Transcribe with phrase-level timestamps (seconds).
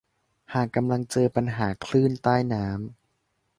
[0.53, 2.75] หากกำลังเจอปัญหาคลื่นใต้น้ำ